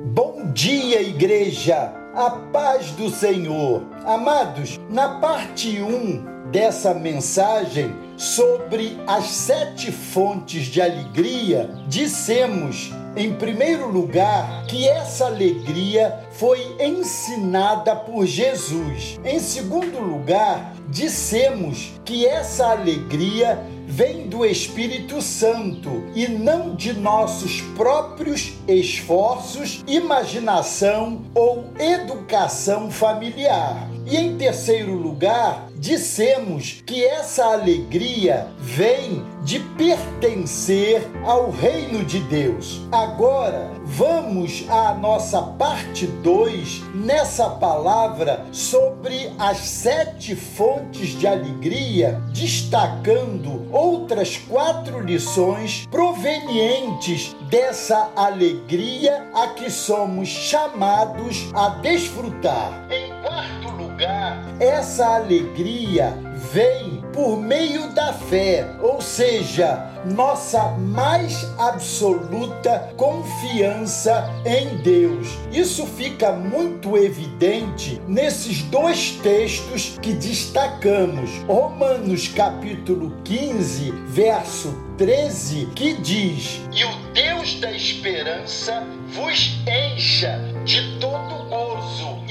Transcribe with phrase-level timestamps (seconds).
[0.00, 1.92] Bom dia, igreja!
[2.14, 3.82] A paz do Senhor.
[4.06, 13.90] Amados, na parte 1 dessa mensagem sobre as sete fontes de alegria, dissemos, em primeiro
[13.90, 19.18] lugar, que essa alegria foi ensinada por Jesus.
[19.24, 23.58] Em segundo lugar, dissemos que essa alegria
[23.88, 33.88] vem do Espírito Santo e não de nossos próprios esforços, imaginação ou educação familiar.
[34.06, 42.80] E em terceiro lugar, dissemos que essa alegria vem de pertencer ao reino de Deus.
[42.90, 53.68] Agora, vamos à nossa parte 2 nessa palavra sobre as sete fontes de alegria, destacando
[53.78, 62.88] outras quatro lições provenientes dessa alegria a que somos chamados a desfrutar.
[62.90, 66.12] Em quarto lugar, essa alegria
[66.52, 75.26] vem por meio da fé, ou seja, nossa mais absoluta confiança em Deus.
[75.50, 81.28] Isso fica muito evidente nesses dois textos que destacamos.
[81.48, 90.96] Romanos capítulo 15, verso 13, que diz: E o Deus da esperança vos encha de
[91.00, 92.27] todo gozo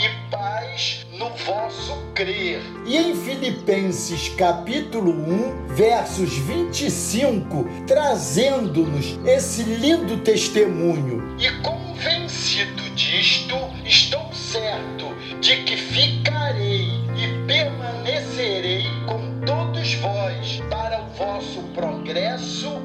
[1.18, 2.62] no vosso crer.
[2.86, 11.36] E em Filipenses capítulo 1, versos 25, trazendo-nos esse lindo testemunho.
[11.40, 15.08] E convencido disto, estou certo
[15.42, 22.82] de que ficarei e permanecerei com todos vós para o vosso progresso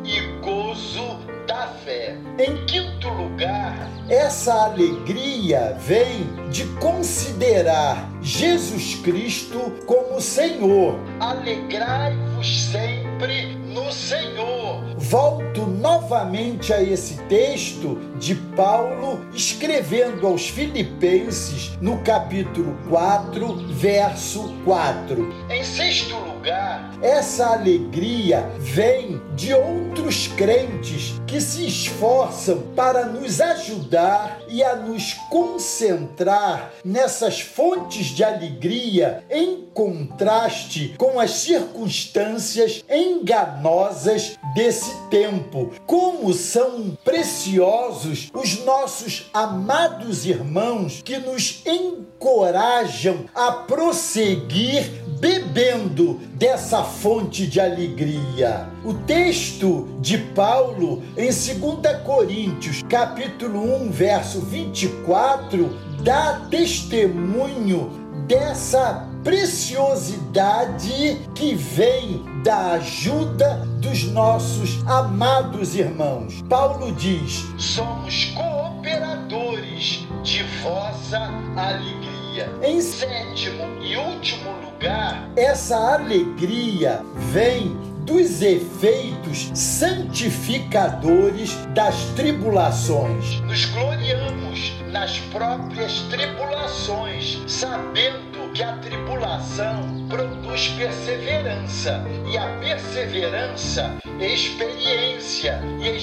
[4.13, 10.99] essa alegria vem de considerar Jesus Cristo como Senhor.
[11.19, 14.92] Alegrai-vos sempre no Senhor.
[15.13, 25.35] Volto novamente a esse texto de Paulo escrevendo aos Filipenses no capítulo 4, verso 4.
[25.51, 34.41] Em sexto lugar, essa alegria vem de outros crentes que se esforçam para nos ajudar
[34.49, 45.02] e a nos concentrar nessas fontes de alegria em contraste com as circunstâncias enganosas desse
[45.13, 45.71] tempo.
[45.85, 57.47] Como são preciosos os nossos amados irmãos que nos encorajam a prosseguir bebendo dessa fonte
[57.47, 58.71] de alegria.
[58.83, 65.69] O texto de Paulo em 2 Coríntios, capítulo 1, verso 24,
[66.03, 67.91] dá testemunho
[68.27, 76.43] dessa preciosidade que vem da ajuda dos nossos amados irmãos.
[76.49, 81.19] Paulo diz: somos cooperadores de vossa
[81.57, 82.51] alegria.
[82.63, 93.41] Em sétimo e último lugar, essa alegria vem dos efeitos santificadores das tribulações.
[93.43, 105.61] Nos gloriamos nas próprias tribulações, sabendo que a tribulação produz perseverança, e a perseverança, experiência,
[105.81, 105.97] e a